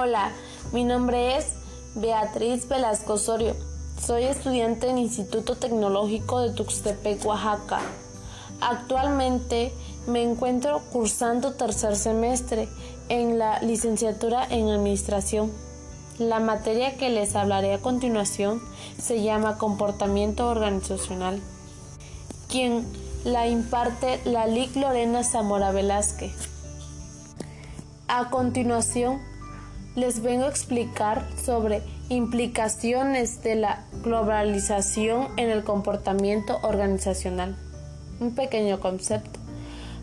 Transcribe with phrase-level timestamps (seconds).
[0.00, 0.30] Hola,
[0.72, 1.46] mi nombre es
[1.96, 3.56] Beatriz Velasco Osorio.
[4.00, 7.80] Soy estudiante en Instituto Tecnológico de Tuxtepec, Oaxaca.
[8.60, 9.72] Actualmente
[10.06, 12.68] me encuentro cursando tercer semestre
[13.08, 15.50] en la licenciatura en Administración.
[16.20, 18.62] La materia que les hablaré a continuación
[19.02, 21.40] se llama Comportamiento Organizacional,
[22.48, 22.86] quien
[23.24, 26.36] la imparte la LIC Lorena Zamora Velázquez.
[28.06, 29.20] A continuación,
[29.98, 37.56] les vengo a explicar sobre implicaciones de la globalización en el comportamiento organizacional.
[38.20, 39.40] Un pequeño concepto.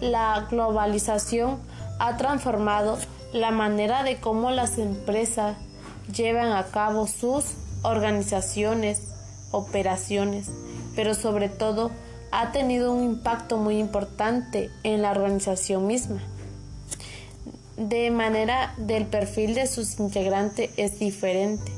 [0.00, 1.58] La globalización
[1.98, 2.98] ha transformado
[3.32, 5.56] la manera de cómo las empresas
[6.14, 7.44] llevan a cabo sus
[7.82, 9.02] organizaciones,
[9.52, 10.50] operaciones,
[10.94, 11.90] pero sobre todo
[12.30, 16.20] ha tenido un impacto muy importante en la organización misma.
[17.78, 21.70] De manera del perfil de sus integrantes es diferente.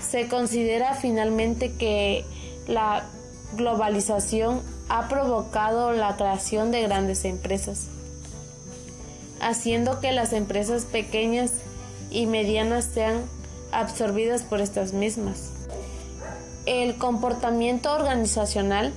[0.00, 2.24] Se considera finalmente que
[2.66, 3.04] la
[3.58, 7.88] globalización ha provocado la creación de grandes empresas,
[9.42, 11.52] haciendo que las empresas pequeñas
[12.10, 13.22] y medianas sean
[13.72, 15.50] absorbidas por estas mismas.
[16.64, 18.94] El comportamiento organizacional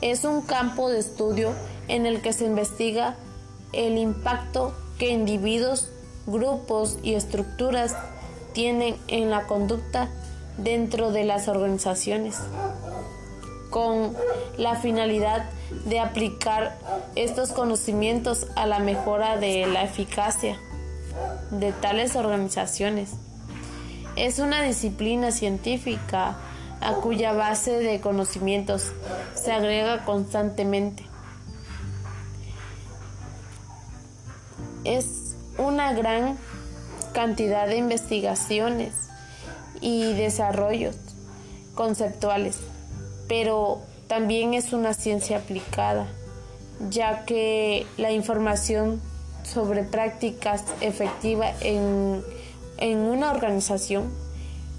[0.00, 1.52] es un campo de estudio
[1.86, 3.14] en el que se investiga
[3.72, 5.88] el impacto que individuos,
[6.26, 7.96] grupos y estructuras
[8.52, 10.10] tienen en la conducta
[10.58, 12.36] dentro de las organizaciones,
[13.70, 14.14] con
[14.58, 15.48] la finalidad
[15.86, 16.76] de aplicar
[17.16, 20.58] estos conocimientos a la mejora de la eficacia
[21.50, 23.12] de tales organizaciones.
[24.16, 26.36] Es una disciplina científica
[26.82, 28.92] a cuya base de conocimientos
[29.34, 31.09] se agrega constantemente.
[34.84, 36.38] Es una gran
[37.12, 38.92] cantidad de investigaciones
[39.80, 40.96] y desarrollos
[41.74, 42.58] conceptuales,
[43.28, 46.06] pero también es una ciencia aplicada,
[46.88, 49.00] ya que la información
[49.42, 52.22] sobre prácticas efectivas en,
[52.78, 54.10] en una organización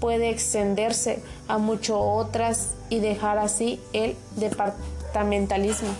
[0.00, 5.90] puede extenderse a muchas otras y dejar así el departamentalismo.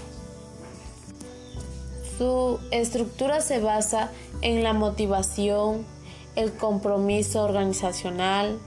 [2.23, 4.13] Su estructura se basa
[4.43, 5.85] en la motivación,
[6.37, 8.61] el compromiso organizacional,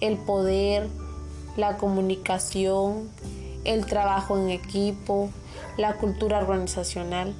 [0.00, 0.88] el poder,
[1.58, 3.10] la comunicación,
[3.64, 5.28] el trabajo en equipo,
[5.76, 7.34] la cultura organizacional,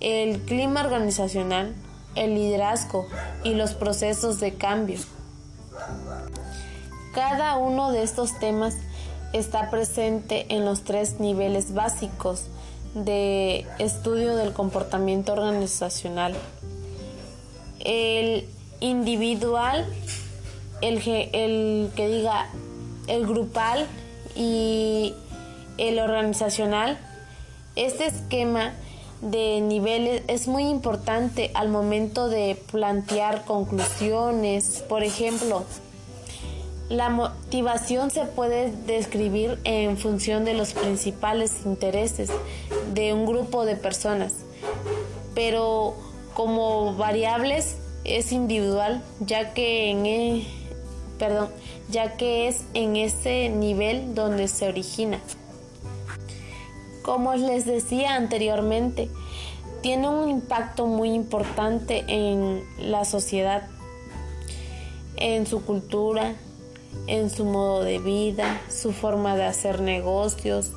[0.00, 1.74] el clima organizacional,
[2.14, 3.06] el liderazgo
[3.42, 4.98] y los procesos de cambio.
[7.14, 8.76] Cada uno de estos temas
[9.32, 12.50] está presente en los tres niveles básicos
[12.96, 16.34] de estudio del comportamiento organizacional.
[17.80, 18.48] El
[18.80, 19.86] individual,
[20.80, 22.48] el, que diga
[23.06, 23.86] el grupal
[24.34, 25.14] y
[25.76, 26.98] el organizacional.
[27.76, 28.72] Este esquema
[29.20, 34.82] de niveles es muy importante al momento de plantear conclusiones.
[34.88, 35.64] Por ejemplo,
[36.88, 42.30] la motivación se puede describir en función de los principales intereses
[42.94, 44.34] de un grupo de personas,
[45.34, 45.94] pero
[46.34, 50.46] como variables es individual, ya que en e,
[51.18, 51.48] perdón,
[51.90, 55.18] ya que es en ese nivel donde se origina.
[57.02, 59.08] Como les decía anteriormente,
[59.82, 63.68] tiene un impacto muy importante en la sociedad,
[65.16, 66.34] en su cultura,
[67.06, 70.72] en su modo de vida, su forma de hacer negocios,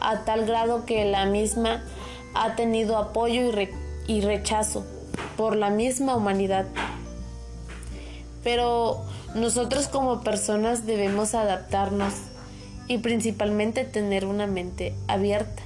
[0.00, 1.84] a tal grado que la misma
[2.34, 3.50] ha tenido apoyo
[4.06, 4.84] y, rechazo
[5.36, 6.66] por la misma humanidad.
[8.42, 9.04] Pero
[9.34, 12.14] nosotros como personas debemos adaptarnos
[12.86, 15.62] y principalmente tener una mente abierta,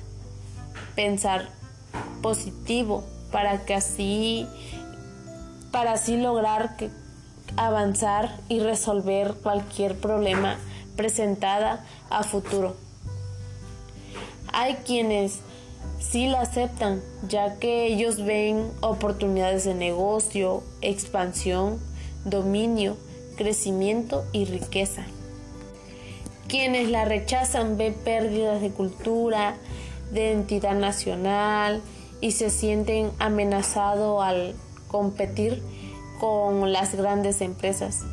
[0.94, 1.48] pensar
[2.22, 4.46] positivo para que así
[5.70, 6.90] para así lograr que,
[7.58, 10.56] avanzar y resolver cualquier problema
[10.96, 12.76] presentada a futuro.
[14.52, 15.40] Hay quienes
[15.98, 21.78] sí la aceptan, ya que ellos ven oportunidades de negocio, expansión,
[22.24, 22.96] dominio,
[23.36, 25.04] crecimiento y riqueza.
[26.46, 29.56] Quienes la rechazan ven pérdidas de cultura,
[30.12, 31.82] de identidad nacional
[32.20, 34.54] y se sienten amenazados al
[34.86, 35.62] competir
[36.18, 38.04] con las grandes empresas.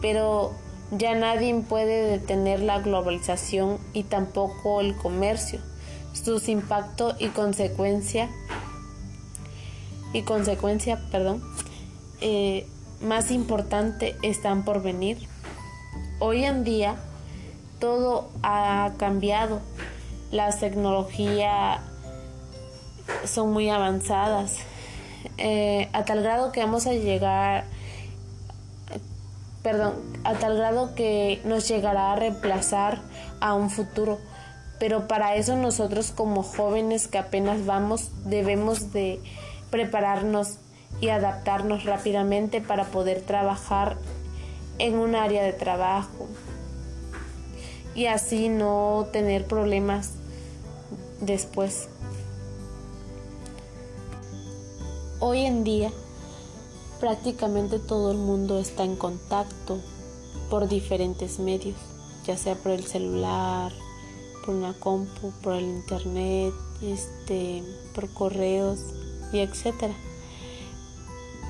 [0.00, 0.52] Pero
[0.90, 5.60] ya nadie puede detener la globalización y tampoco el comercio,
[6.12, 8.28] sus impactos y consecuencia
[10.12, 11.42] y consecuencia, perdón,
[12.20, 12.66] eh,
[13.02, 15.18] más importante están por venir.
[16.18, 16.96] Hoy en día
[17.78, 19.60] todo ha cambiado.
[20.30, 21.80] Las tecnologías
[23.24, 24.56] son muy avanzadas.
[25.38, 27.64] Eh, a tal grado que vamos a llegar,
[29.62, 29.94] perdón,
[30.24, 33.00] a tal grado que nos llegará a reemplazar
[33.40, 34.18] a un futuro.
[34.78, 39.20] Pero para eso nosotros como jóvenes que apenas vamos debemos de
[39.70, 40.58] prepararnos
[41.00, 43.96] y adaptarnos rápidamente para poder trabajar
[44.78, 46.28] en un área de trabajo
[47.94, 50.12] y así no tener problemas
[51.20, 51.88] después.
[55.18, 55.90] Hoy en día
[57.00, 59.78] prácticamente todo el mundo está en contacto
[60.50, 61.76] por diferentes medios,
[62.26, 63.72] ya sea por el celular,
[64.44, 66.52] por una compu, por el internet,
[66.82, 67.62] este,
[67.94, 68.78] por correos
[69.32, 69.94] y etcétera.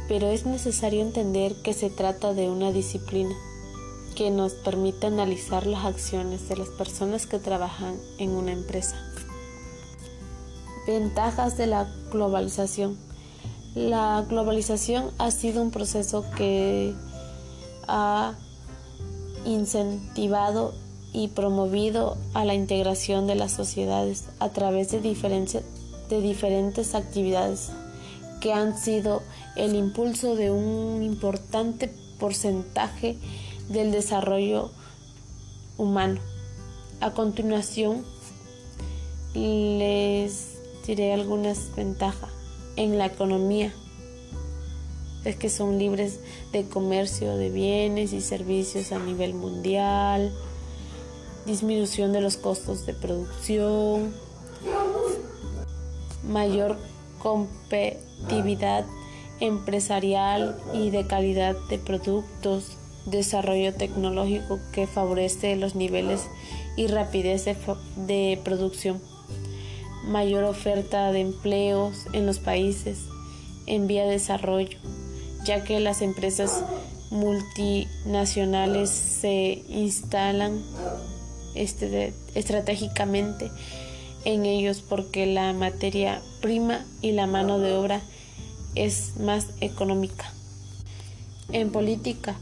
[0.07, 3.35] Pero es necesario entender que se trata de una disciplina
[4.15, 8.97] que nos permite analizar las acciones de las personas que trabajan en una empresa.
[10.87, 13.06] Ventajas de la globalización.
[13.77, 16.95] La globalización ha sido un proceso que
[17.87, 18.33] ha
[19.45, 20.73] incentivado
[21.13, 27.69] y promovido a la integración de las sociedades a través de, de diferentes actividades
[28.41, 29.21] que han sido
[29.57, 33.19] el impulso de un importante porcentaje
[33.69, 34.71] del desarrollo
[35.77, 36.23] humano.
[37.03, 38.07] A continuación,
[39.35, 40.55] les
[40.87, 42.31] diré algunas ventajas
[42.77, 43.73] en la economía.
[45.25, 46.21] Es que son libres
[46.53, 50.33] de comercio de bienes y servicios a nivel mundial,
[51.47, 54.15] disminución de los costos de producción,
[56.29, 56.77] mayor
[57.19, 58.85] competitividad
[59.41, 62.77] empresarial y de calidad de productos,
[63.07, 66.23] desarrollo tecnológico que favorece los niveles
[66.77, 67.45] y rapidez
[67.97, 69.01] de, producción
[70.07, 72.99] mayor oferta de empleos en los países
[73.67, 74.79] en vía de desarrollo,
[75.45, 76.63] ya que las empresas
[77.11, 80.63] multinacionales se instalan
[81.55, 83.51] este, estratégicamente
[84.25, 88.01] en ellos porque la materia prima y la mano de obra
[88.75, 90.33] es más económica.
[91.53, 92.37] En política,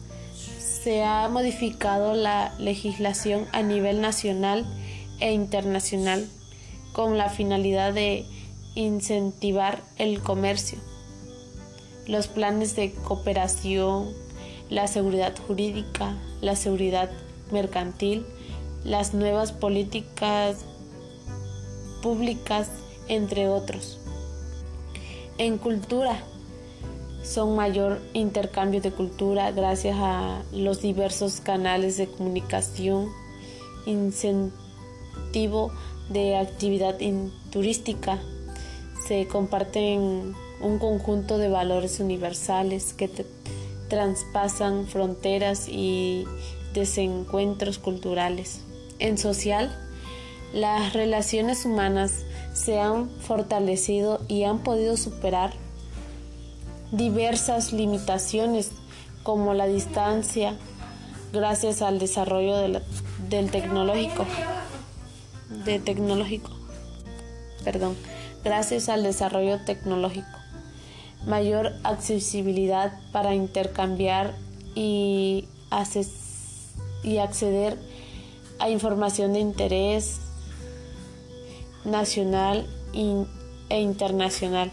[0.83, 4.67] se ha modificado la legislación a nivel nacional
[5.21, 6.29] e internacional
[6.94, 8.25] con la finalidad de
[8.76, 10.79] incentivar el comercio,
[12.06, 14.08] los planes de cooperación,
[14.70, 17.11] la seguridad jurídica, la seguridad
[17.50, 18.25] mercantil,
[18.85, 20.64] las nuevas políticas
[22.00, 22.69] públicas,
[23.08, 23.99] entre otros.
[25.37, 26.23] En cultura,
[27.25, 33.08] son mayor intercambio de cultura gracias a los diversos canales de comunicación,
[33.85, 35.73] incentivo
[36.09, 36.97] de actividad
[37.51, 38.19] turística.
[39.06, 43.11] Se comparten un conjunto de valores universales que
[43.89, 46.25] traspasan fronteras y
[46.73, 48.61] desencuentros culturales.
[48.99, 49.77] En social,
[50.53, 55.53] las relaciones humanas se han fortalecido y han podido superar
[56.93, 58.70] diversas limitaciones
[59.23, 60.56] como la distancia
[61.32, 64.25] gracias al desarrollo del tecnológico
[65.65, 66.51] de tecnológico,
[67.65, 67.97] perdón,
[68.44, 70.39] gracias al desarrollo tecnológico,
[71.27, 74.35] mayor accesibilidad para intercambiar
[74.75, 75.49] y,
[77.03, 77.79] y acceder
[78.59, 80.21] a información de interés
[81.85, 82.67] nacional
[83.69, 84.71] e internacional.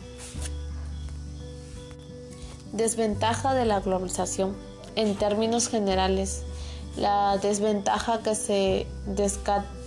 [2.74, 4.56] Desventaja de la globalización.
[4.96, 6.44] En términos generales,
[6.98, 9.81] la desventaja que se descarta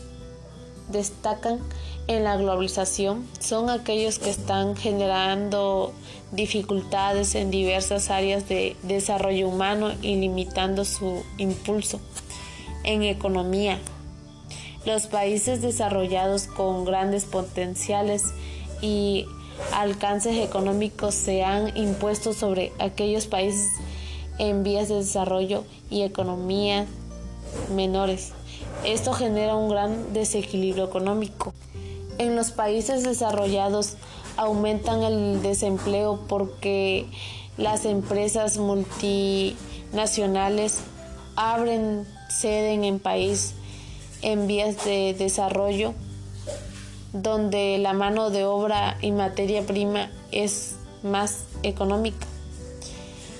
[0.88, 1.60] destacan
[2.06, 5.92] en la globalización son aquellos que están generando
[6.32, 12.00] dificultades en diversas áreas de desarrollo humano y limitando su impulso.
[12.82, 13.78] En economía,
[14.84, 18.34] los países desarrollados con grandes potenciales
[18.82, 19.26] y
[19.72, 23.66] alcances económicos se han impuesto sobre aquellos países
[24.38, 26.86] en vías de desarrollo y economías
[27.74, 28.32] menores.
[28.84, 31.54] Esto genera un gran desequilibrio económico.
[32.18, 33.94] En los países desarrollados
[34.36, 37.06] aumentan el desempleo porque
[37.56, 40.80] las empresas multinacionales
[41.36, 43.54] abren sede en país
[44.22, 45.94] en vías de desarrollo
[47.14, 52.26] donde la mano de obra y materia prima es más económica.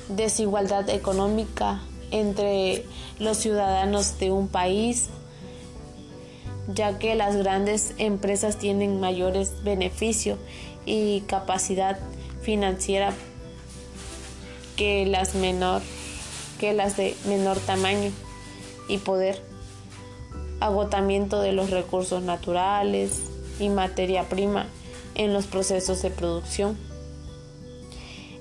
[0.09, 2.85] desigualdad económica entre
[3.19, 5.09] los ciudadanos de un país,
[6.69, 10.39] ya que las grandes empresas tienen mayores beneficios
[10.87, 11.99] y capacidad
[12.43, 13.13] financiera
[14.77, 15.83] que las menor
[16.59, 18.11] que las de menor tamaño
[18.89, 19.43] y poder
[20.61, 23.23] agotamiento de los recursos naturales
[23.59, 24.67] y materia prima
[25.15, 26.77] en los procesos de producción.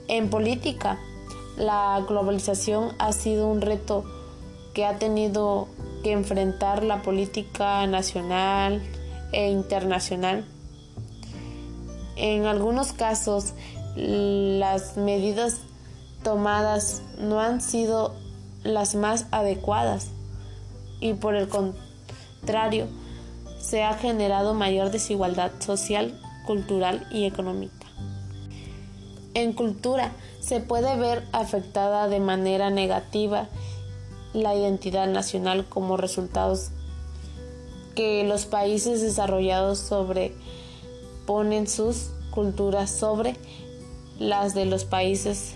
[0.07, 0.99] En política,
[1.57, 4.05] la globalización ha sido un reto
[4.73, 5.67] que ha tenido
[6.03, 8.81] que enfrentar la política nacional
[9.31, 10.45] e internacional.
[12.15, 13.53] En algunos casos,
[13.95, 15.61] las medidas
[16.23, 18.13] tomadas no han sido
[18.63, 20.11] las más adecuadas
[21.03, 22.87] y por el contrario,
[23.59, 27.87] se ha generado mayor desigualdad social, cultural y económica.
[29.33, 33.47] En cultura se puede ver afectada de manera negativa
[34.33, 36.69] la identidad nacional como resultados
[37.95, 43.35] que los países desarrollados sobreponen sus culturas sobre
[44.19, 45.53] las de los países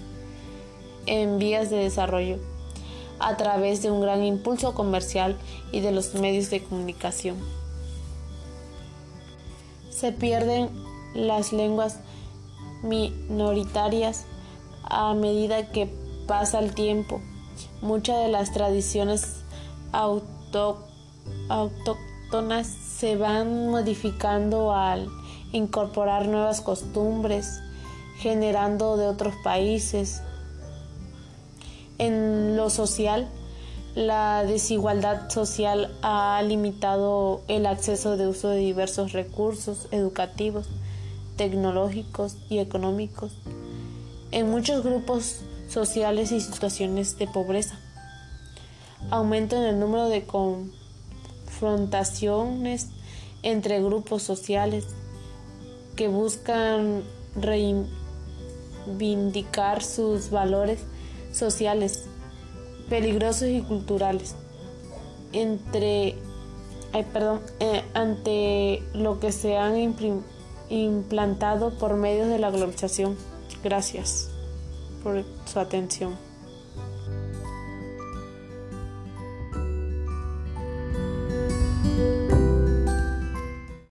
[1.08, 2.38] en vías de desarrollo
[3.20, 5.38] a través de un gran impulso comercial
[5.72, 7.38] y de los medios de comunicación.
[9.90, 10.70] Se pierden
[11.16, 12.00] las lenguas
[12.84, 14.26] minoritarias
[14.84, 15.90] a medida que
[16.28, 17.20] pasa el tiempo.
[17.82, 19.44] Muchas de las tradiciones
[19.92, 20.88] autóctonas
[22.68, 25.08] se van modificando al
[25.52, 27.62] incorporar nuevas costumbres,
[28.20, 30.22] generando de otros países.
[31.98, 33.28] En lo social,
[33.96, 40.68] la desigualdad social ha limitado el acceso de uso de diversos recursos educativos
[41.36, 43.32] tecnológicos y económicos
[44.32, 47.80] en muchos grupos sociales y situaciones de pobreza.
[49.10, 52.90] Aumento en el número de confrontaciones
[53.44, 54.86] entre grupos sociales
[55.96, 57.04] que buscan
[57.36, 60.80] reivindicar sus valores
[61.32, 62.06] sociales,
[62.90, 64.36] peligrosos y culturales.
[65.34, 66.16] Entre,
[67.14, 69.76] perdón, eh, ante lo que se han
[70.70, 73.16] implantado por medio de la globalización.
[73.64, 74.32] Gracias
[75.08, 76.27] por su atención.